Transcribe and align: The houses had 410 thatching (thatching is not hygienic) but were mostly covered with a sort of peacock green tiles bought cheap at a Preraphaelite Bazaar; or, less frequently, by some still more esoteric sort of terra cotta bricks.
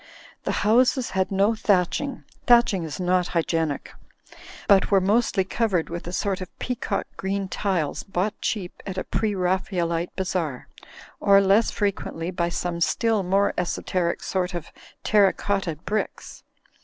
The 0.45 0.51
houses 0.65 1.11
had 1.11 1.29
410 1.29 1.61
thatching 1.63 2.23
(thatching 2.47 2.83
is 2.83 2.99
not 2.99 3.27
hygienic) 3.37 3.93
but 4.67 4.89
were 4.89 4.99
mostly 4.99 5.43
covered 5.43 5.91
with 5.91 6.07
a 6.07 6.11
sort 6.11 6.41
of 6.41 6.49
peacock 6.57 7.05
green 7.17 7.47
tiles 7.47 8.01
bought 8.01 8.33
cheap 8.41 8.81
at 8.87 8.97
a 8.97 9.03
Preraphaelite 9.03 10.09
Bazaar; 10.15 10.67
or, 11.19 11.39
less 11.39 11.69
frequently, 11.69 12.31
by 12.31 12.49
some 12.49 12.81
still 12.81 13.21
more 13.21 13.53
esoteric 13.59 14.23
sort 14.23 14.55
of 14.55 14.71
terra 15.03 15.33
cotta 15.33 15.75
bricks. 15.75 16.41